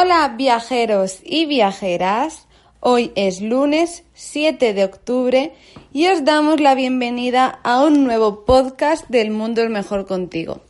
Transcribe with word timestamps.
Hola 0.00 0.32
viajeros 0.36 1.18
y 1.24 1.46
viajeras, 1.46 2.46
hoy 2.78 3.10
es 3.16 3.40
lunes 3.40 4.04
7 4.14 4.72
de 4.72 4.84
octubre 4.84 5.52
y 5.92 6.06
os 6.06 6.24
damos 6.24 6.60
la 6.60 6.76
bienvenida 6.76 7.58
a 7.64 7.82
un 7.82 8.04
nuevo 8.04 8.44
podcast 8.44 9.08
del 9.08 9.32
Mundo 9.32 9.60
es 9.60 9.70
Mejor 9.70 10.06
contigo. 10.06 10.60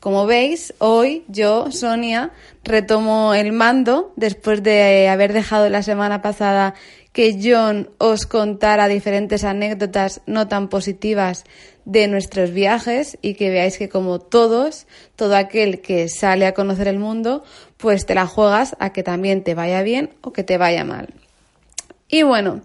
Como 0.00 0.26
veis, 0.26 0.74
hoy 0.78 1.22
yo, 1.28 1.70
Sonia, 1.70 2.32
retomo 2.64 3.34
el 3.34 3.52
mando 3.52 4.12
después 4.16 4.64
de 4.64 5.08
haber 5.08 5.32
dejado 5.32 5.68
la 5.68 5.84
semana 5.84 6.20
pasada 6.20 6.74
que 7.12 7.38
John 7.42 7.90
os 7.98 8.26
contara 8.26 8.88
diferentes 8.88 9.44
anécdotas 9.44 10.22
no 10.26 10.48
tan 10.48 10.68
positivas 10.68 11.44
de 11.84 12.08
nuestros 12.08 12.52
viajes 12.52 13.18
y 13.20 13.34
que 13.34 13.50
veáis 13.50 13.76
que 13.76 13.88
como 13.88 14.18
todos, 14.18 14.86
todo 15.16 15.36
aquel 15.36 15.80
que 15.80 16.08
sale 16.08 16.46
a 16.46 16.54
conocer 16.54 16.88
el 16.88 16.98
mundo, 16.98 17.44
pues 17.76 18.06
te 18.06 18.14
la 18.14 18.26
juegas 18.26 18.76
a 18.78 18.92
que 18.92 19.02
también 19.02 19.44
te 19.44 19.54
vaya 19.54 19.82
bien 19.82 20.10
o 20.22 20.32
que 20.32 20.44
te 20.44 20.58
vaya 20.58 20.84
mal. 20.84 21.12
Y 22.08 22.22
bueno, 22.22 22.62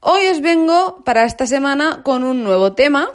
hoy 0.00 0.26
os 0.28 0.40
vengo 0.40 1.02
para 1.04 1.24
esta 1.24 1.46
semana 1.46 2.02
con 2.02 2.24
un 2.24 2.44
nuevo 2.44 2.72
tema 2.72 3.10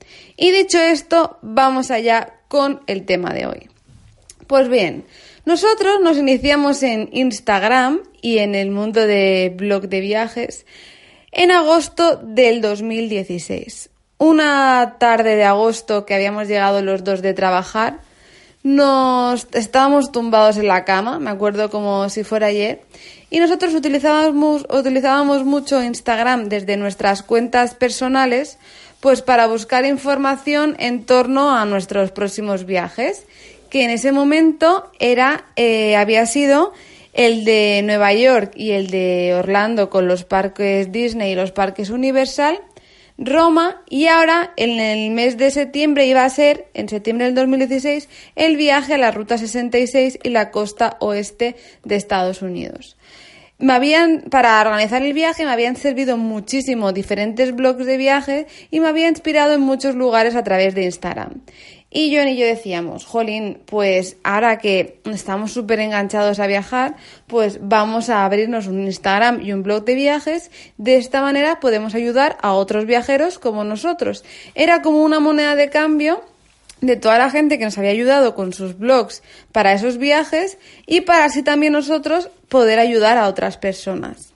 Y 0.42 0.50
dicho 0.50 0.80
esto, 0.80 1.38
vamos 1.40 1.92
allá 1.92 2.34
con 2.48 2.80
el 2.88 3.06
tema 3.06 3.32
de 3.32 3.46
hoy. 3.46 3.70
Pues 4.48 4.68
bien, 4.68 5.04
nosotros 5.44 6.00
nos 6.02 6.18
iniciamos 6.18 6.82
en 6.82 7.08
Instagram 7.12 8.00
y 8.20 8.38
en 8.38 8.56
el 8.56 8.72
mundo 8.72 9.06
de 9.06 9.54
blog 9.56 9.82
de 9.82 10.00
viajes 10.00 10.66
en 11.30 11.52
agosto 11.52 12.16
del 12.16 12.60
2016. 12.60 13.90
Una 14.18 14.96
tarde 14.98 15.36
de 15.36 15.44
agosto 15.44 16.06
que 16.06 16.14
habíamos 16.14 16.48
llegado 16.48 16.82
los 16.82 17.04
dos 17.04 17.22
de 17.22 17.34
trabajar, 17.34 18.00
nos 18.64 19.46
estábamos 19.52 20.10
tumbados 20.10 20.56
en 20.56 20.66
la 20.66 20.84
cama, 20.84 21.20
me 21.20 21.30
acuerdo 21.30 21.70
como 21.70 22.08
si 22.08 22.24
fuera 22.24 22.48
ayer, 22.48 22.82
y 23.30 23.38
nosotros 23.38 23.74
utilizábamos, 23.74 24.66
utilizábamos 24.68 25.44
mucho 25.44 25.80
Instagram 25.80 26.48
desde 26.48 26.76
nuestras 26.76 27.22
cuentas 27.22 27.74
personales, 27.74 28.58
pues 29.02 29.20
para 29.20 29.48
buscar 29.48 29.84
información 29.84 30.76
en 30.78 31.04
torno 31.04 31.50
a 31.50 31.64
nuestros 31.64 32.12
próximos 32.12 32.64
viajes 32.64 33.26
que 33.68 33.82
en 33.82 33.90
ese 33.90 34.12
momento 34.12 34.92
era, 35.00 35.44
eh, 35.56 35.96
había 35.96 36.24
sido 36.24 36.72
el 37.12 37.44
de 37.44 37.82
Nueva 37.84 38.12
York 38.12 38.52
y 38.54 38.70
el 38.70 38.90
de 38.90 39.34
Orlando 39.34 39.90
con 39.90 40.06
los 40.06 40.22
parques 40.22 40.92
Disney 40.92 41.32
y 41.32 41.34
los 41.34 41.50
parques 41.50 41.90
Universal, 41.90 42.60
Roma 43.18 43.82
y 43.90 44.06
ahora 44.06 44.52
en 44.56 44.78
el 44.78 45.10
mes 45.10 45.36
de 45.36 45.50
septiembre 45.50 46.06
iba 46.06 46.24
a 46.24 46.30
ser, 46.30 46.68
en 46.72 46.88
septiembre 46.88 47.26
del 47.26 47.34
2016, 47.34 48.08
el 48.36 48.56
viaje 48.56 48.94
a 48.94 48.98
la 48.98 49.10
Ruta 49.10 49.36
66 49.36 50.20
y 50.22 50.28
la 50.28 50.52
costa 50.52 50.96
oeste 51.00 51.56
de 51.82 51.96
Estados 51.96 52.40
Unidos. 52.40 52.96
Me 53.62 53.74
habían, 53.74 54.22
para 54.22 54.60
organizar 54.60 55.02
el 55.02 55.12
viaje, 55.12 55.44
me 55.44 55.52
habían 55.52 55.76
servido 55.76 56.16
muchísimo 56.16 56.90
diferentes 56.90 57.54
blogs 57.54 57.86
de 57.86 57.96
viaje 57.96 58.48
y 58.72 58.80
me 58.80 58.88
había 58.88 59.08
inspirado 59.08 59.54
en 59.54 59.60
muchos 59.60 59.94
lugares 59.94 60.34
a 60.34 60.42
través 60.42 60.74
de 60.74 60.82
Instagram. 60.82 61.42
Y 61.88 62.12
John 62.12 62.26
y 62.26 62.36
yo 62.36 62.44
decíamos, 62.44 63.04
Jolín, 63.04 63.60
pues 63.66 64.16
ahora 64.24 64.58
que 64.58 65.00
estamos 65.04 65.52
súper 65.52 65.78
enganchados 65.78 66.40
a 66.40 66.48
viajar, 66.48 66.96
pues 67.28 67.60
vamos 67.62 68.10
a 68.10 68.24
abrirnos 68.24 68.66
un 68.66 68.80
Instagram 68.80 69.40
y 69.40 69.52
un 69.52 69.62
blog 69.62 69.84
de 69.84 69.94
viajes. 69.94 70.50
De 70.76 70.96
esta 70.96 71.22
manera 71.22 71.60
podemos 71.60 71.94
ayudar 71.94 72.38
a 72.42 72.54
otros 72.54 72.84
viajeros 72.84 73.38
como 73.38 73.62
nosotros. 73.62 74.24
Era 74.56 74.82
como 74.82 75.04
una 75.04 75.20
moneda 75.20 75.54
de 75.54 75.70
cambio 75.70 76.24
de 76.82 76.96
toda 76.96 77.16
la 77.16 77.30
gente 77.30 77.58
que 77.58 77.64
nos 77.64 77.78
había 77.78 77.90
ayudado 77.90 78.34
con 78.34 78.52
sus 78.52 78.76
blogs 78.76 79.22
para 79.52 79.72
esos 79.72 79.96
viajes 79.96 80.58
y 80.86 81.02
para 81.02 81.24
así 81.24 81.42
también 81.42 81.72
nosotros 81.72 82.28
poder 82.48 82.78
ayudar 82.78 83.16
a 83.16 83.28
otras 83.28 83.56
personas. 83.56 84.32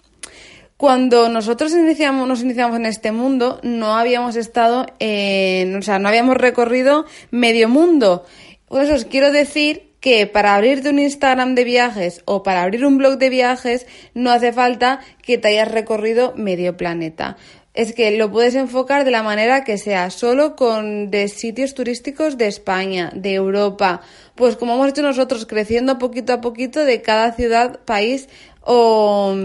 Cuando 0.76 1.28
nosotros 1.28 1.72
nos 1.72 2.42
iniciamos 2.42 2.76
en 2.76 2.86
este 2.86 3.10
mundo, 3.10 3.60
no 3.62 3.96
habíamos 3.96 4.36
estado 4.36 4.86
en, 4.98 5.74
o 5.76 5.82
sea, 5.82 5.98
no 5.98 6.08
habíamos 6.08 6.36
recorrido 6.36 7.06
medio 7.30 7.68
mundo. 7.68 8.24
Por 8.68 8.82
eso 8.82 8.94
os 8.94 9.04
quiero 9.06 9.32
decir 9.32 9.86
que 10.00 10.26
para 10.26 10.54
abrirte 10.54 10.90
un 10.90 10.98
Instagram 10.98 11.54
de 11.54 11.64
viajes 11.64 12.22
o 12.26 12.42
para 12.42 12.62
abrir 12.62 12.86
un 12.86 12.98
blog 12.98 13.18
de 13.18 13.30
viajes 13.30 13.86
no 14.14 14.30
hace 14.30 14.52
falta 14.52 15.00
que 15.22 15.38
te 15.38 15.48
hayas 15.48 15.70
recorrido 15.70 16.34
medio 16.36 16.76
planeta. 16.76 17.36
Es 17.76 17.92
que 17.92 18.10
lo 18.16 18.32
puedes 18.32 18.56
enfocar 18.56 19.04
de 19.04 19.12
la 19.12 19.22
manera 19.22 19.62
que 19.62 19.78
sea, 19.78 20.10
solo 20.10 20.56
con 20.56 21.10
de 21.10 21.28
sitios 21.28 21.74
turísticos 21.74 22.36
de 22.36 22.48
España, 22.48 23.12
de 23.14 23.34
Europa, 23.34 24.00
pues 24.34 24.56
como 24.56 24.74
hemos 24.74 24.88
hecho 24.88 25.02
nosotros, 25.02 25.46
creciendo 25.46 25.98
poquito 25.98 26.32
a 26.32 26.40
poquito 26.40 26.84
de 26.84 27.02
cada 27.02 27.32
ciudad, 27.32 27.78
país 27.84 28.28
o 28.62 29.36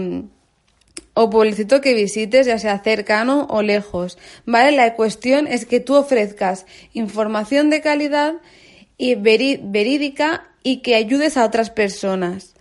o 1.14 1.28
pueblecito 1.28 1.80
que 1.80 1.94
visites, 1.94 2.46
ya 2.46 2.58
sea 2.58 2.78
cercano 2.78 3.46
o 3.50 3.62
lejos. 3.62 4.18
¿Vale? 4.46 4.72
La 4.72 4.94
cuestión 4.94 5.46
es 5.46 5.66
que 5.66 5.80
tú 5.80 5.94
ofrezcas 5.94 6.66
información 6.94 7.70
de 7.70 7.80
calidad 7.80 8.34
y 8.96 9.14
verídica 9.16 10.48
y 10.62 10.78
que 10.78 10.94
ayudes 10.94 11.36
a 11.36 11.44
otras 11.44 11.70
personas. 11.70 12.51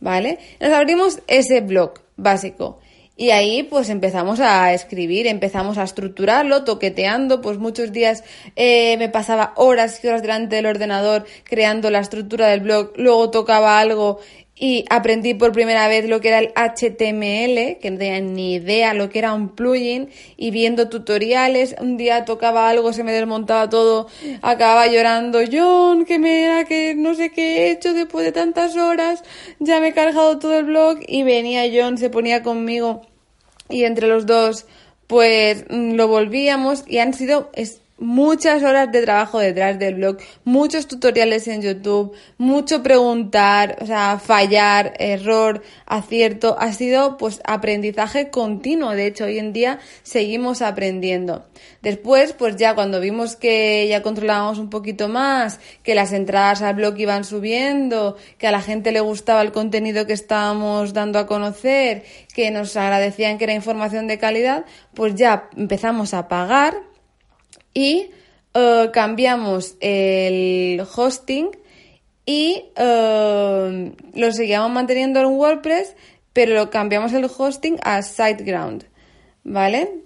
¿vale? 0.00 0.40
Nos 0.58 0.72
abrimos 0.72 1.20
ese 1.28 1.60
blog 1.60 2.00
básico. 2.16 2.80
Y 3.16 3.30
ahí 3.30 3.62
pues 3.62 3.90
empezamos 3.90 4.40
a 4.40 4.72
escribir, 4.72 5.26
empezamos 5.26 5.76
a 5.76 5.82
estructurarlo, 5.82 6.64
toqueteando, 6.64 7.42
pues 7.42 7.58
muchos 7.58 7.92
días 7.92 8.24
eh, 8.56 8.96
me 8.96 9.10
pasaba 9.10 9.52
horas 9.56 10.02
y 10.02 10.08
horas 10.08 10.22
delante 10.22 10.56
del 10.56 10.66
ordenador 10.66 11.26
creando 11.44 11.90
la 11.90 12.00
estructura 12.00 12.48
del 12.48 12.60
blog, 12.60 12.92
luego 12.96 13.30
tocaba 13.30 13.78
algo 13.78 14.20
y 14.62 14.84
aprendí 14.90 15.32
por 15.32 15.52
primera 15.52 15.88
vez 15.88 16.06
lo 16.06 16.20
que 16.20 16.28
era 16.28 16.38
el 16.38 16.52
HTML, 16.54 17.78
que 17.80 17.90
no 17.90 17.96
tenía 17.96 18.20
ni 18.20 18.54
idea 18.56 18.92
lo 18.92 19.08
que 19.08 19.18
era 19.18 19.32
un 19.32 19.48
plugin, 19.48 20.10
y 20.36 20.50
viendo 20.50 20.90
tutoriales, 20.90 21.74
un 21.80 21.96
día 21.96 22.26
tocaba 22.26 22.68
algo, 22.68 22.92
se 22.92 23.02
me 23.02 23.12
desmontaba 23.12 23.70
todo, 23.70 24.06
acababa 24.42 24.86
llorando, 24.86 25.38
John, 25.50 26.04
que 26.04 26.18
me 26.18 26.44
era 26.44 26.66
que 26.66 26.94
no 26.94 27.14
sé 27.14 27.30
qué 27.30 27.68
he 27.68 27.70
hecho 27.70 27.94
después 27.94 28.22
de 28.22 28.32
tantas 28.32 28.76
horas, 28.76 29.24
ya 29.60 29.80
me 29.80 29.88
he 29.88 29.92
cargado 29.94 30.38
todo 30.38 30.58
el 30.58 30.66
blog, 30.66 30.98
y 31.08 31.22
venía 31.22 31.62
John, 31.72 31.96
se 31.96 32.10
ponía 32.10 32.42
conmigo, 32.42 33.00
y 33.70 33.84
entre 33.84 34.08
los 34.08 34.26
dos, 34.26 34.66
pues 35.06 35.64
mm, 35.70 35.94
lo 35.94 36.06
volvíamos, 36.06 36.84
y 36.86 36.98
han 36.98 37.14
sido, 37.14 37.50
muchas 38.00 38.62
horas 38.62 38.90
de 38.90 39.02
trabajo 39.02 39.38
detrás 39.38 39.78
del 39.78 39.94
blog, 39.94 40.16
muchos 40.44 40.88
tutoriales 40.88 41.46
en 41.46 41.62
YouTube, 41.62 42.12
mucho 42.38 42.82
preguntar, 42.82 43.76
o 43.80 43.86
sea, 43.86 44.18
fallar, 44.18 44.94
error, 44.98 45.62
acierto, 45.86 46.56
ha 46.58 46.72
sido 46.72 47.16
pues 47.18 47.40
aprendizaje 47.44 48.30
continuo, 48.30 48.90
de 48.92 49.06
hecho 49.06 49.24
hoy 49.24 49.38
en 49.38 49.52
día 49.52 49.78
seguimos 50.02 50.62
aprendiendo. 50.62 51.46
Después, 51.82 52.32
pues 52.32 52.56
ya 52.56 52.74
cuando 52.74 53.00
vimos 53.00 53.36
que 53.36 53.86
ya 53.88 54.02
controlábamos 54.02 54.58
un 54.58 54.70
poquito 54.70 55.08
más, 55.08 55.60
que 55.82 55.94
las 55.94 56.12
entradas 56.12 56.62
al 56.62 56.76
blog 56.76 56.98
iban 56.98 57.24
subiendo, 57.24 58.16
que 58.38 58.46
a 58.46 58.52
la 58.52 58.62
gente 58.62 58.92
le 58.92 59.00
gustaba 59.00 59.42
el 59.42 59.52
contenido 59.52 60.06
que 60.06 60.14
estábamos 60.14 60.94
dando 60.94 61.18
a 61.18 61.26
conocer, 61.26 62.04
que 62.34 62.50
nos 62.50 62.76
agradecían 62.76 63.36
que 63.36 63.44
era 63.44 63.54
información 63.54 64.06
de 64.06 64.18
calidad, 64.18 64.64
pues 64.94 65.14
ya 65.14 65.50
empezamos 65.56 66.14
a 66.14 66.28
pagar 66.28 66.89
y 67.74 68.10
eh, 68.54 68.90
cambiamos 68.92 69.76
el 69.80 70.82
hosting 70.94 71.50
y 72.26 72.64
eh, 72.76 73.92
lo 74.14 74.32
seguíamos 74.32 74.70
manteniendo 74.70 75.20
en 75.20 75.26
WordPress, 75.26 75.94
pero 76.32 76.54
lo 76.54 76.70
cambiamos 76.70 77.12
el 77.12 77.24
hosting 77.24 77.78
a 77.82 78.02
SiteGround, 78.02 78.86
¿vale? 79.44 80.00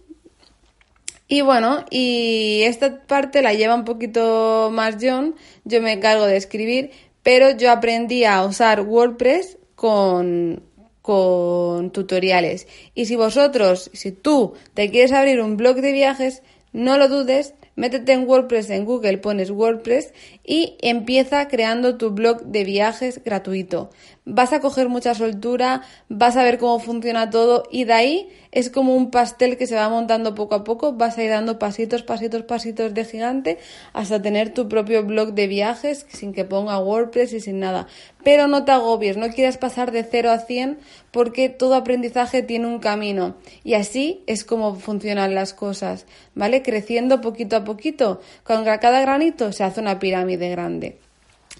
Y 1.26 1.40
bueno, 1.40 1.84
y 1.90 2.62
esta 2.64 3.02
parte 3.02 3.40
la 3.40 3.54
lleva 3.54 3.74
un 3.74 3.84
poquito 3.84 4.70
más 4.72 4.96
John, 5.00 5.34
yo 5.64 5.80
me 5.80 5.92
encargo 5.92 6.26
de 6.26 6.36
escribir, 6.36 6.90
pero 7.22 7.50
yo 7.56 7.72
aprendí 7.72 8.24
a 8.24 8.44
usar 8.44 8.82
WordPress 8.82 9.56
con, 9.74 10.62
con 11.00 11.90
tutoriales. 11.90 12.68
Y 12.94 13.06
si 13.06 13.16
vosotros, 13.16 13.90
si 13.94 14.12
tú 14.12 14.54
te 14.74 14.90
quieres 14.90 15.12
abrir 15.12 15.40
un 15.40 15.56
blog 15.56 15.76
de 15.76 15.92
viajes, 15.92 16.42
no 16.74 16.98
lo 16.98 17.08
dudes, 17.08 17.54
métete 17.76 18.12
en 18.12 18.28
WordPress 18.28 18.68
en 18.70 18.84
Google, 18.84 19.18
pones 19.18 19.50
WordPress 19.50 20.12
y 20.44 20.76
empieza 20.82 21.48
creando 21.48 21.96
tu 21.96 22.10
blog 22.10 22.42
de 22.42 22.64
viajes 22.64 23.22
gratuito. 23.24 23.90
Vas 24.26 24.52
a 24.52 24.60
coger 24.60 24.88
mucha 24.88 25.14
soltura, 25.14 25.82
vas 26.08 26.36
a 26.36 26.44
ver 26.44 26.58
cómo 26.58 26.78
funciona 26.78 27.30
todo 27.30 27.64
y 27.70 27.84
de 27.84 27.92
ahí 27.92 28.28
es 28.52 28.70
como 28.70 28.94
un 28.94 29.10
pastel 29.10 29.56
que 29.56 29.66
se 29.66 29.74
va 29.74 29.88
montando 29.88 30.34
poco 30.34 30.54
a 30.54 30.64
poco, 30.64 30.92
vas 30.92 31.18
a 31.18 31.22
ir 31.24 31.30
dando 31.30 31.58
pasitos, 31.58 32.02
pasitos, 32.02 32.42
pasitos 32.42 32.94
de 32.94 33.04
gigante 33.04 33.58
hasta 33.92 34.22
tener 34.22 34.54
tu 34.54 34.68
propio 34.68 35.04
blog 35.04 35.34
de 35.34 35.46
viajes 35.46 36.06
sin 36.10 36.32
que 36.32 36.44
ponga 36.44 36.78
WordPress 36.78 37.32
y 37.32 37.40
sin 37.40 37.58
nada. 37.58 37.86
Pero 38.22 38.46
no 38.46 38.64
te 38.64 38.72
agobies, 38.72 39.16
no 39.16 39.28
quieras 39.28 39.58
pasar 39.58 39.92
de 39.92 40.04
0 40.04 40.30
a 40.30 40.38
100 40.38 40.78
porque 41.10 41.50
todo 41.50 41.74
aprendizaje 41.74 42.42
tiene 42.42 42.66
un 42.66 42.78
camino 42.78 43.36
y 43.62 43.74
así 43.74 44.22
es 44.26 44.44
como 44.44 44.74
funcionan 44.76 45.34
las 45.34 45.52
cosas, 45.52 46.06
¿vale? 46.34 46.62
Creciendo 46.62 47.20
poquito 47.20 47.56
a 47.56 47.64
poquito, 47.64 48.20
con 48.42 48.64
cada 48.64 49.00
granito 49.00 49.52
se 49.52 49.64
hace 49.64 49.80
una 49.80 49.98
pirámide 49.98 50.33
grande. 50.36 50.98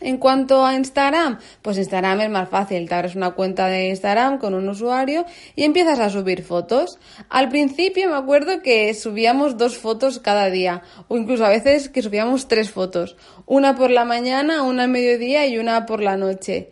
En 0.01 0.19
cuanto 0.19 0.67
a 0.67 0.75
Instagram, 0.75 1.39
pues 1.63 1.79
Instagram 1.79 2.21
es 2.21 2.31
más 2.31 2.49
fácil. 2.49 2.89
Te 2.89 2.95
abres 2.95 3.15
una 3.15 3.31
cuenta 3.31 3.69
de 3.69 3.89
Instagram 3.89 4.39
con 4.39 4.53
un 4.55 4.69
usuario 4.69 5.25
y 5.55 5.63
empiezas 5.63 6.01
a 6.01 6.11
subir 6.11 6.43
fotos. 6.43 6.99
Al 7.29 7.49
principio 7.49 8.11
me 8.11 8.17
acuerdo 8.17 8.61
que 8.61 8.93
subíamos 8.93 9.57
dos 9.57 9.79
fotos 9.79 10.19
cada 10.19 10.51
día, 10.51 10.83
o 11.09 11.17
incluso 11.17 11.45
a 11.45 11.49
veces 11.49 11.89
que 11.89 12.03
subíamos 12.03 12.49
tres 12.49 12.71
fotos. 12.71 13.17
Una 13.47 13.77
por 13.77 13.91
la 13.91 14.05
mañana, 14.05 14.63
una 14.63 14.85
al 14.85 14.91
mediodía 14.91 15.47
y 15.47 15.59
una 15.59 15.87
por 15.87 16.03
la 16.03 16.17
noche. 16.17 16.71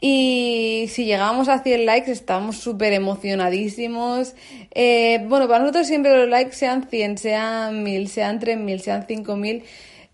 Y 0.00 0.86
si 0.88 1.04
llegábamos 1.04 1.48
a 1.48 1.62
100 1.62 1.86
likes 1.86 2.10
estábamos 2.10 2.56
súper 2.56 2.92
emocionadísimos. 2.92 4.34
Eh, 4.74 5.24
bueno, 5.28 5.46
para 5.46 5.60
nosotros 5.60 5.86
siempre 5.86 6.16
los 6.16 6.28
likes 6.28 6.56
sean 6.56 6.88
100, 6.88 7.18
sean 7.18 7.84
1000, 7.84 8.08
sean 8.08 8.40
3000, 8.40 8.80
sean 8.80 9.06
5000 9.06 9.62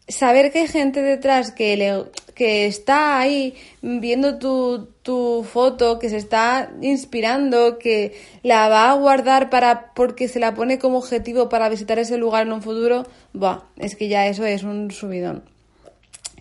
saber 0.09 0.51
que 0.53 0.61
hay 0.61 0.69
gente 0.69 1.03
detrás 1.03 1.53
que, 1.53 1.77
le, 1.77 2.05
que 2.35 2.67
está 2.67 3.19
ahí 3.19 3.55
viendo 3.83 4.39
tu, 4.39 4.89
tu 5.03 5.45
foto, 5.45 5.99
que 5.99 6.09
se 6.09 6.17
está 6.17 6.71
inspirando, 6.81 7.79
que 7.79 8.15
la 8.43 8.69
va 8.69 8.91
a 8.91 8.95
guardar 8.95 9.51
para 9.51 9.93
porque 9.95 10.29
se 10.29 10.41
la 10.41 10.55
pone 10.55 10.79
como 10.79 10.99
objetivo 10.99 11.49
para 11.49 11.69
visitar 11.69 11.99
ese 11.99 12.17
lugar 12.17 12.47
en 12.47 12.53
un 12.53 12.63
futuro, 12.63 13.05
va, 13.35 13.67
es 13.77 13.97
que 13.97 14.09
ya 14.09 14.27
eso 14.27 14.45
es 14.45 14.63
un 14.63 14.91
subidón 14.91 15.58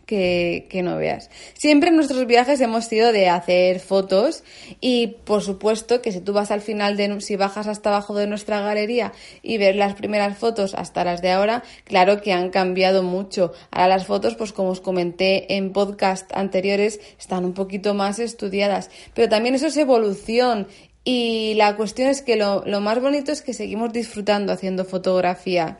que, 0.07 0.81
no 0.83 0.98
veas. 0.98 1.30
Siempre 1.54 1.89
en 1.89 1.98
nuestros 1.98 2.25
viajes 2.25 2.62
hemos 2.62 2.86
sido 2.86 3.12
de 3.12 3.27
hacer 3.27 3.80
fotos 3.80 4.44
y 4.80 5.18
por 5.25 5.44
supuesto 5.44 6.01
que 6.01 6.12
si 6.12 6.21
tú 6.21 6.33
vas 6.33 6.50
al 6.50 6.62
final 6.62 6.95
de, 6.95 7.19
si 7.19 7.36
bajas 7.36 7.68
hasta 7.68 7.89
abajo 7.89 8.15
de 8.15 8.25
nuestra 8.25 8.62
galería 8.62 9.12
y 9.44 9.57
ves 9.57 9.75
las 9.75 9.95
primeras 9.95 10.38
fotos 10.38 10.74
hasta 10.74 11.04
las 11.04 11.21
de 11.21 11.31
ahora, 11.31 11.63
claro 11.84 12.22
que 12.22 12.31
han 12.31 12.50
cambiado 12.50 13.03
mucho. 13.03 13.51
Ahora 13.70 13.89
las 13.89 14.08
fotos, 14.08 14.36
pues 14.36 14.53
como 14.53 14.70
os 14.70 14.81
comenté 14.81 15.55
en 15.58 15.74
podcast 15.74 16.31
anteriores, 16.34 17.01
están 17.20 17.43
un 17.43 17.53
poquito 17.53 17.93
más 17.93 18.20
estudiadas, 18.20 18.89
pero 19.13 19.27
también 19.27 19.55
eso 19.55 19.67
es 19.67 19.75
evolución 19.75 20.67
y 21.03 21.53
la 21.55 21.75
cuestión 21.75 22.10
es 22.10 22.22
que 22.22 22.38
lo, 22.38 22.63
lo 22.65 22.79
más 22.79 23.01
bonito 23.01 23.34
es 23.34 23.41
que 23.41 23.53
seguimos 23.53 23.91
disfrutando 23.91 24.53
haciendo 24.53 24.86
fotografía, 24.86 25.79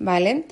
¿vale? 0.00 0.46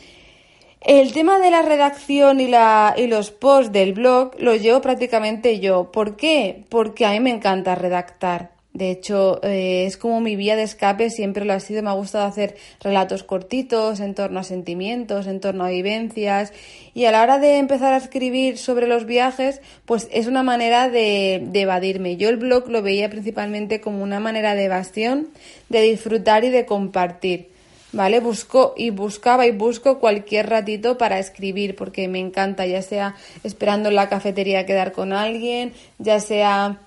El 0.88 1.12
tema 1.12 1.38
de 1.38 1.50
la 1.50 1.60
redacción 1.60 2.40
y, 2.40 2.46
la, 2.46 2.94
y 2.96 3.08
los 3.08 3.30
posts 3.30 3.72
del 3.72 3.92
blog 3.92 4.30
los 4.38 4.62
llevo 4.62 4.80
prácticamente 4.80 5.60
yo. 5.60 5.92
¿Por 5.92 6.16
qué? 6.16 6.64
Porque 6.70 7.04
a 7.04 7.10
mí 7.10 7.20
me 7.20 7.28
encanta 7.28 7.74
redactar. 7.74 8.52
De 8.72 8.90
hecho, 8.90 9.38
eh, 9.42 9.84
es 9.84 9.98
como 9.98 10.22
mi 10.22 10.34
vía 10.34 10.56
de 10.56 10.62
escape, 10.62 11.10
siempre 11.10 11.44
lo 11.44 11.52
ha 11.52 11.60
sido. 11.60 11.82
Me 11.82 11.90
ha 11.90 11.92
gustado 11.92 12.24
hacer 12.24 12.56
relatos 12.80 13.22
cortitos 13.22 14.00
en 14.00 14.14
torno 14.14 14.40
a 14.40 14.44
sentimientos, 14.44 15.26
en 15.26 15.40
torno 15.40 15.66
a 15.66 15.68
vivencias. 15.68 16.54
Y 16.94 17.04
a 17.04 17.12
la 17.12 17.22
hora 17.22 17.38
de 17.38 17.58
empezar 17.58 17.92
a 17.92 17.98
escribir 17.98 18.56
sobre 18.56 18.86
los 18.86 19.04
viajes, 19.04 19.60
pues 19.84 20.08
es 20.10 20.26
una 20.26 20.42
manera 20.42 20.88
de, 20.88 21.42
de 21.44 21.60
evadirme. 21.60 22.16
Yo 22.16 22.30
el 22.30 22.38
blog 22.38 22.70
lo 22.70 22.80
veía 22.80 23.10
principalmente 23.10 23.82
como 23.82 24.02
una 24.02 24.20
manera 24.20 24.54
de 24.54 24.64
evasión, 24.64 25.28
de 25.68 25.82
disfrutar 25.82 26.44
y 26.44 26.48
de 26.48 26.64
compartir. 26.64 27.57
¿Vale? 27.92 28.20
Busco 28.20 28.74
y 28.76 28.90
buscaba 28.90 29.46
y 29.46 29.52
busco 29.52 29.98
cualquier 29.98 30.48
ratito 30.48 30.98
para 30.98 31.18
escribir 31.18 31.76
porque 31.76 32.08
me 32.08 32.18
encanta, 32.18 32.66
ya 32.66 32.82
sea 32.82 33.14
esperando 33.44 33.88
en 33.88 33.94
la 33.94 34.08
cafetería 34.08 34.66
quedar 34.66 34.92
con 34.92 35.12
alguien, 35.12 35.72
ya 35.98 36.20
sea 36.20 36.78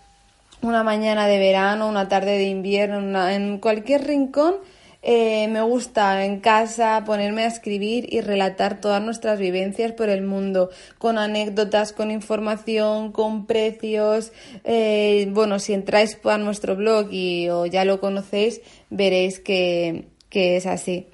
una 0.62 0.84
mañana 0.84 1.28
de 1.28 1.40
verano, 1.40 1.88
una 1.88 2.08
tarde 2.08 2.38
de 2.38 2.46
invierno, 2.46 3.28
en 3.28 3.58
cualquier 3.58 4.06
rincón. 4.06 4.56
Eh, 5.04 5.48
me 5.48 5.64
gusta 5.64 6.24
en 6.26 6.42
casa 6.42 7.04
ponerme 7.08 7.42
a 7.42 7.48
escribir 7.48 8.14
y 8.14 8.22
relatar 8.22 8.80
todas 8.80 9.02
nuestras 9.02 9.40
vivencias 9.40 9.94
por 9.94 10.10
el 10.10 10.22
mundo, 10.22 10.70
con 11.00 11.18
anécdotas, 11.18 11.92
con 11.92 12.12
información, 12.12 13.12
con 13.12 13.48
precios. 13.48 14.32
Eh, 14.64 15.28
bueno, 15.32 15.58
si 15.58 15.74
entráis 15.74 16.20
a 16.24 16.38
nuestro 16.38 16.76
blog 16.76 17.12
y 17.12 17.50
o 17.50 17.66
ya 17.66 17.84
lo 17.84 18.00
conocéis, 18.00 18.62
veréis 18.92 19.40
que, 19.40 20.11
que 20.32 20.58
es 20.58 20.66
así. 20.66 21.08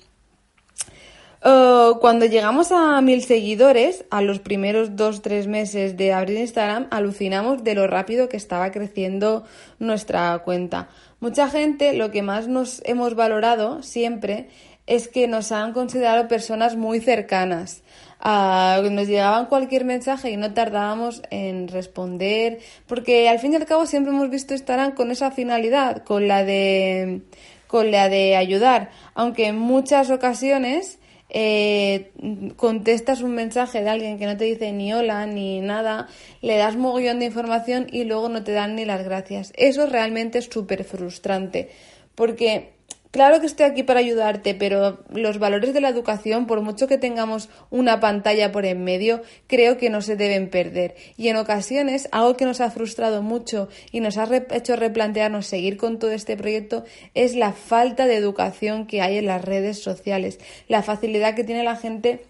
Oh, 1.43 1.99
cuando 2.01 2.25
llegamos 2.25 2.71
a 2.71 2.99
mil 3.01 3.21
seguidores, 3.23 4.05
a 4.09 4.21
los 4.21 4.39
primeros 4.39 4.95
dos, 4.95 5.21
tres 5.21 5.47
meses 5.47 5.95
de 5.95 6.11
abrir 6.11 6.39
Instagram, 6.39 6.87
alucinamos 6.89 7.63
de 7.63 7.75
lo 7.75 7.85
rápido 7.87 8.27
que 8.27 8.37
estaba 8.37 8.71
creciendo 8.71 9.43
nuestra 9.79 10.37
cuenta. 10.39 10.89
Mucha 11.19 11.49
gente 11.49 11.93
lo 11.93 12.11
que 12.11 12.21
más 12.21 12.47
nos 12.47 12.81
hemos 12.85 13.15
valorado 13.15 13.83
siempre 13.83 14.49
es 14.87 15.07
que 15.07 15.27
nos 15.27 15.51
han 15.51 15.73
considerado 15.73 16.27
personas 16.27 16.75
muy 16.75 16.99
cercanas. 17.01 17.83
Ah, 18.19 18.81
nos 18.89 19.07
llegaban 19.07 19.45
cualquier 19.45 19.85
mensaje 19.85 20.31
y 20.31 20.37
no 20.37 20.53
tardábamos 20.53 21.21
en 21.29 21.67
responder, 21.67 22.59
porque 22.87 23.29
al 23.29 23.37
fin 23.37 23.53
y 23.53 23.57
al 23.57 23.65
cabo 23.65 23.85
siempre 23.85 24.11
hemos 24.11 24.29
visto 24.29 24.53
Instagram 24.53 24.95
con 24.95 25.11
esa 25.11 25.29
finalidad, 25.29 26.03
con 26.03 26.27
la 26.27 26.43
de, 26.43 27.21
con 27.67 27.91
la 27.91 28.09
de 28.09 28.35
ayudar, 28.35 28.89
aunque 29.13 29.47
en 29.47 29.57
muchas 29.57 30.09
ocasiones 30.09 30.99
eh, 31.29 32.11
contestas 32.55 33.21
un 33.21 33.35
mensaje 33.35 33.83
de 33.83 33.89
alguien 33.89 34.17
que 34.17 34.25
no 34.25 34.37
te 34.37 34.45
dice 34.45 34.71
ni 34.71 34.93
hola 34.93 35.25
ni 35.25 35.59
nada, 35.59 36.07
le 36.41 36.57
das 36.57 36.77
mogollón 36.77 37.19
de 37.19 37.25
información 37.25 37.87
y 37.91 38.05
luego 38.05 38.29
no 38.29 38.43
te 38.43 38.53
dan 38.53 38.75
ni 38.75 38.85
las 38.85 39.03
gracias. 39.03 39.51
Eso 39.57 39.87
realmente 39.87 40.39
es 40.39 40.45
súper 40.45 40.85
frustrante, 40.85 41.69
porque 42.15 42.76
Claro 43.11 43.39
que 43.39 43.45
estoy 43.45 43.65
aquí 43.65 43.83
para 43.83 44.01
ayudarte, 44.01 44.53
pero 44.53 44.99
los 45.09 45.39
valores 45.39 45.73
de 45.73 45.79
la 45.81 45.89
educación, 45.89 46.45
por 46.45 46.61
mucho 46.61 46.87
que 46.87 46.97
tengamos 46.97 47.49
una 47.69 47.99
pantalla 47.99 48.51
por 48.51 48.65
en 48.65 48.83
medio, 48.83 49.21
creo 49.47 49.77
que 49.77 49.89
no 49.89 50.01
se 50.01 50.17
deben 50.17 50.49
perder. 50.49 50.95
Y 51.15 51.29
en 51.29 51.37
ocasiones, 51.37 52.09
algo 52.11 52.35
que 52.35 52.45
nos 52.45 52.59
ha 52.59 52.69
frustrado 52.69 53.21
mucho 53.21 53.69
y 53.91 54.01
nos 54.01 54.17
ha 54.17 54.27
hecho 54.51 54.75
replantearnos 54.75 55.47
seguir 55.47 55.77
con 55.77 55.99
todo 55.99 56.11
este 56.11 56.35
proyecto 56.35 56.83
es 57.13 57.35
la 57.35 57.53
falta 57.53 58.07
de 58.07 58.15
educación 58.15 58.87
que 58.87 59.01
hay 59.01 59.17
en 59.17 59.27
las 59.27 59.43
redes 59.43 59.81
sociales, 59.81 60.39
la 60.67 60.83
facilidad 60.83 61.33
que 61.33 61.45
tiene 61.45 61.63
la 61.63 61.77
gente 61.77 62.25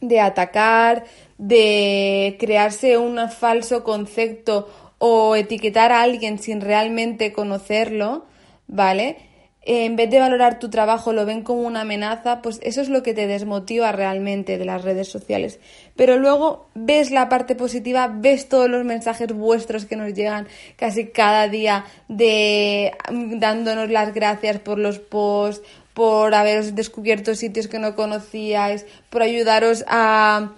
de 0.00 0.20
atacar, 0.20 1.04
de 1.38 2.36
crearse 2.38 2.98
un 2.98 3.18
falso 3.28 3.82
concepto 3.84 4.68
o 4.98 5.34
etiquetar 5.34 5.92
a 5.92 6.02
alguien 6.02 6.38
sin 6.38 6.60
realmente 6.60 7.32
conocerlo, 7.32 8.26
¿vale? 8.66 9.29
En 9.62 9.94
vez 9.94 10.08
de 10.08 10.18
valorar 10.18 10.58
tu 10.58 10.70
trabajo 10.70 11.12
lo 11.12 11.26
ven 11.26 11.42
como 11.42 11.62
una 11.62 11.82
amenaza, 11.82 12.40
pues 12.40 12.60
eso 12.62 12.80
es 12.80 12.88
lo 12.88 13.02
que 13.02 13.12
te 13.12 13.26
desmotiva 13.26 13.92
realmente 13.92 14.56
de 14.56 14.64
las 14.64 14.82
redes 14.82 15.08
sociales. 15.08 15.60
Pero 15.96 16.16
luego 16.16 16.68
ves 16.74 17.10
la 17.10 17.28
parte 17.28 17.54
positiva, 17.54 18.08
ves 18.08 18.48
todos 18.48 18.70
los 18.70 18.84
mensajes 18.84 19.28
vuestros 19.34 19.84
que 19.84 19.96
nos 19.96 20.14
llegan 20.14 20.48
casi 20.76 21.08
cada 21.08 21.48
día 21.48 21.84
de 22.08 22.92
dándonos 23.10 23.90
las 23.90 24.14
gracias 24.14 24.58
por 24.60 24.78
los 24.78 24.98
posts, 24.98 25.62
por 25.92 26.34
haberos 26.34 26.74
descubierto 26.74 27.34
sitios 27.34 27.68
que 27.68 27.78
no 27.78 27.94
conocíais, 27.94 28.86
por 29.10 29.20
ayudaros 29.22 29.84
a, 29.88 30.52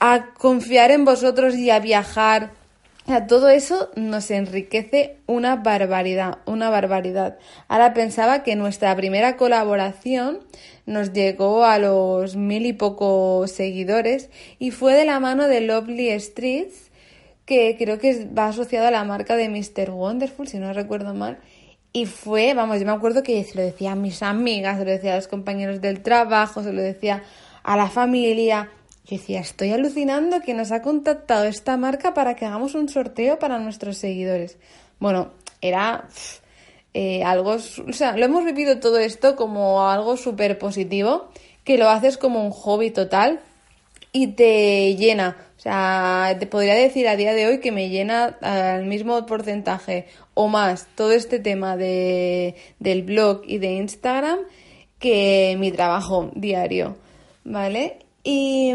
a 0.00 0.26
confiar 0.34 0.90
en 0.90 1.06
vosotros 1.06 1.56
y 1.56 1.70
a 1.70 1.78
viajar 1.78 2.50
todo 3.26 3.50
eso 3.50 3.90
nos 3.96 4.30
enriquece 4.30 5.18
una 5.26 5.56
barbaridad, 5.56 6.38
una 6.46 6.70
barbaridad. 6.70 7.38
Ahora 7.68 7.92
pensaba 7.92 8.42
que 8.42 8.56
nuestra 8.56 8.96
primera 8.96 9.36
colaboración 9.36 10.40
nos 10.86 11.12
llegó 11.12 11.64
a 11.64 11.78
los 11.78 12.36
mil 12.36 12.64
y 12.64 12.72
pocos 12.72 13.50
seguidores 13.50 14.30
y 14.58 14.70
fue 14.70 14.94
de 14.94 15.04
la 15.04 15.20
mano 15.20 15.48
de 15.48 15.60
Lovely 15.60 16.18
Streets, 16.18 16.90
que 17.44 17.76
creo 17.76 17.98
que 17.98 18.26
va 18.26 18.48
asociado 18.48 18.86
a 18.86 18.90
la 18.90 19.04
marca 19.04 19.36
de 19.36 19.50
Mr. 19.50 19.90
Wonderful, 19.90 20.48
si 20.48 20.58
no 20.58 20.72
recuerdo 20.72 21.12
mal. 21.12 21.38
Y 21.92 22.06
fue, 22.06 22.54
vamos, 22.54 22.80
yo 22.80 22.86
me 22.86 22.92
acuerdo 22.92 23.22
que 23.22 23.44
se 23.44 23.54
lo 23.54 23.62
decía 23.62 23.92
a 23.92 23.96
mis 23.96 24.22
amigas, 24.22 24.78
se 24.78 24.84
lo 24.84 24.90
decía 24.90 25.12
a 25.12 25.16
los 25.16 25.28
compañeros 25.28 25.80
del 25.82 26.02
trabajo, 26.02 26.62
se 26.62 26.72
lo 26.72 26.80
decía 26.80 27.22
a 27.62 27.76
la 27.76 27.88
familia. 27.88 28.70
Yo 29.04 29.18
decía, 29.18 29.40
estoy 29.40 29.70
alucinando 29.70 30.40
que 30.40 30.54
nos 30.54 30.72
ha 30.72 30.80
contactado 30.80 31.44
esta 31.44 31.76
marca 31.76 32.14
para 32.14 32.36
que 32.36 32.46
hagamos 32.46 32.74
un 32.74 32.88
sorteo 32.88 33.38
para 33.38 33.58
nuestros 33.58 33.98
seguidores. 33.98 34.56
Bueno, 34.98 35.32
era 35.60 36.08
eh, 36.94 37.22
algo, 37.22 37.50
o 37.50 37.92
sea, 37.92 38.16
lo 38.16 38.24
hemos 38.24 38.44
vivido 38.44 38.80
todo 38.80 38.98
esto 38.98 39.36
como 39.36 39.86
algo 39.88 40.16
súper 40.16 40.58
positivo, 40.58 41.28
que 41.64 41.76
lo 41.76 41.90
haces 41.90 42.16
como 42.16 42.42
un 42.44 42.50
hobby 42.50 42.90
total 42.90 43.40
y 44.12 44.28
te 44.28 44.94
llena. 44.96 45.36
O 45.58 45.60
sea, 45.60 46.36
te 46.38 46.46
podría 46.46 46.74
decir 46.74 47.06
a 47.08 47.16
día 47.16 47.34
de 47.34 47.46
hoy 47.46 47.60
que 47.60 47.72
me 47.72 47.90
llena 47.90 48.38
al 48.40 48.86
mismo 48.86 49.26
porcentaje 49.26 50.06
o 50.32 50.48
más 50.48 50.86
todo 50.94 51.12
este 51.12 51.38
tema 51.40 51.76
de, 51.76 52.54
del 52.78 53.02
blog 53.02 53.42
y 53.46 53.58
de 53.58 53.72
Instagram 53.72 54.38
que 54.98 55.56
mi 55.58 55.72
trabajo 55.72 56.30
diario, 56.34 56.96
¿vale? 57.44 58.03
Y, 58.24 58.72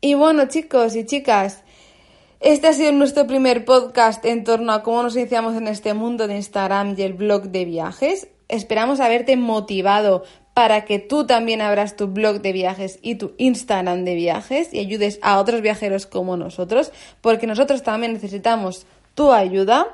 y 0.00 0.14
bueno, 0.14 0.46
chicos 0.46 0.94
y 0.94 1.04
chicas, 1.06 1.64
este 2.40 2.68
ha 2.68 2.72
sido 2.72 2.92
nuestro 2.92 3.26
primer 3.26 3.64
podcast 3.64 4.24
en 4.24 4.44
torno 4.44 4.72
a 4.72 4.82
cómo 4.82 5.02
nos 5.02 5.16
iniciamos 5.16 5.56
en 5.56 5.66
este 5.66 5.94
mundo 5.94 6.26
de 6.26 6.36
Instagram 6.36 6.94
y 6.96 7.02
el 7.02 7.14
blog 7.14 7.44
de 7.44 7.64
viajes. 7.64 8.28
Esperamos 8.48 9.00
haberte 9.00 9.36
motivado 9.36 10.24
para 10.54 10.84
que 10.84 10.98
tú 10.98 11.26
también 11.26 11.60
abras 11.60 11.96
tu 11.96 12.08
blog 12.08 12.40
de 12.40 12.52
viajes 12.52 12.98
y 13.02 13.14
tu 13.14 13.32
Instagram 13.38 14.04
de 14.04 14.14
viajes 14.14 14.74
y 14.74 14.78
ayudes 14.78 15.18
a 15.22 15.38
otros 15.38 15.62
viajeros 15.62 16.06
como 16.06 16.36
nosotros, 16.36 16.92
porque 17.20 17.46
nosotros 17.46 17.82
también 17.82 18.12
necesitamos 18.12 18.86
tu 19.14 19.32
ayuda. 19.32 19.86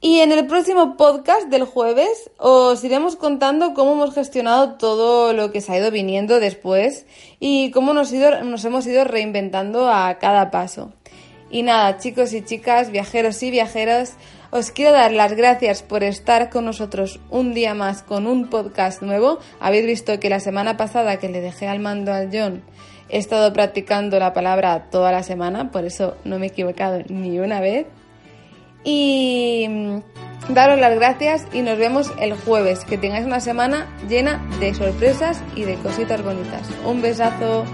Y 0.00 0.20
en 0.20 0.30
el 0.30 0.46
próximo 0.46 0.98
podcast 0.98 1.48
del 1.48 1.64
jueves 1.64 2.30
os 2.36 2.84
iremos 2.84 3.16
contando 3.16 3.72
cómo 3.72 3.94
hemos 3.94 4.14
gestionado 4.14 4.74
todo 4.74 5.32
lo 5.32 5.50
que 5.50 5.62
se 5.62 5.72
ha 5.72 5.78
ido 5.78 5.90
viniendo 5.90 6.38
después 6.38 7.06
y 7.40 7.70
cómo 7.70 7.94
nos, 7.94 8.12
hemos 8.12 8.86
ido 8.86 9.04
reinventando 9.04 9.90
a 9.90 10.18
cada 10.18 10.50
paso. 10.50 10.92
Y 11.50 11.62
nada, 11.62 11.96
chicos 11.96 12.34
y 12.34 12.42
chicas, 12.44 12.90
viajeros 12.90 13.42
y 13.42 13.50
viajeras, 13.50 14.16
os 14.50 14.70
quiero 14.70 14.92
dar 14.92 15.12
las 15.12 15.32
gracias 15.32 15.82
por 15.82 16.02
estar 16.02 16.50
con 16.50 16.66
nosotros 16.66 17.18
un 17.30 17.54
día 17.54 17.72
más 17.72 18.02
con 18.02 18.26
un 18.26 18.50
podcast 18.50 19.00
nuevo. 19.00 19.38
Habéis 19.60 19.86
visto 19.86 20.20
que 20.20 20.28
la 20.28 20.40
semana 20.40 20.76
pasada 20.76 21.18
que 21.18 21.30
le 21.30 21.40
dejé 21.40 21.68
al 21.68 21.80
mando 21.80 22.12
al 22.12 22.28
John 22.30 22.62
he 23.08 23.18
estado 23.18 23.52
practicando 23.52 24.18
la 24.18 24.32
palabra 24.32 24.90
toda 24.90 25.12
la 25.12 25.22
semana, 25.22 25.70
por 25.70 25.84
eso 25.84 26.16
no 26.24 26.38
me 26.38 26.46
he 26.46 26.48
equivocado 26.48 27.02
ni 27.08 27.38
una 27.38 27.60
vez 27.60 27.86
y 28.86 29.66
mm, 29.68 30.54
daros 30.54 30.78
las 30.78 30.94
gracias 30.94 31.46
y 31.52 31.60
nos 31.60 31.76
vemos 31.76 32.12
el 32.18 32.34
jueves. 32.34 32.84
Que 32.84 32.96
tengáis 32.96 33.26
una 33.26 33.40
semana 33.40 33.86
llena 34.08 34.40
de 34.60 34.72
sorpresas 34.72 35.42
y 35.56 35.64
de 35.64 35.74
cositas 35.74 36.22
bonitas. 36.22 36.62
Un 36.86 37.02
besazo. 37.02 37.64